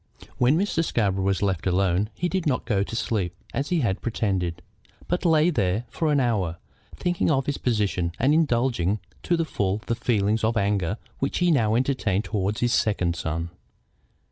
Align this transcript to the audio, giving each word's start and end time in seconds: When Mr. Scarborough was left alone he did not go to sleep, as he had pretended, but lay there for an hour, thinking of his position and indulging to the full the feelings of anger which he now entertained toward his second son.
When 0.39 0.57
Mr. 0.57 0.83
Scarborough 0.83 1.23
was 1.23 1.43
left 1.43 1.67
alone 1.67 2.09
he 2.15 2.27
did 2.27 2.47
not 2.47 2.65
go 2.65 2.81
to 2.81 2.95
sleep, 2.95 3.35
as 3.53 3.69
he 3.69 3.81
had 3.81 4.01
pretended, 4.01 4.63
but 5.07 5.25
lay 5.25 5.51
there 5.51 5.85
for 5.89 6.11
an 6.11 6.19
hour, 6.19 6.57
thinking 6.95 7.29
of 7.29 7.45
his 7.45 7.59
position 7.59 8.11
and 8.17 8.33
indulging 8.33 8.99
to 9.21 9.37
the 9.37 9.45
full 9.45 9.79
the 9.85 9.93
feelings 9.93 10.43
of 10.43 10.57
anger 10.57 10.97
which 11.19 11.37
he 11.37 11.51
now 11.51 11.75
entertained 11.75 12.23
toward 12.23 12.57
his 12.57 12.73
second 12.73 13.15
son. 13.15 13.51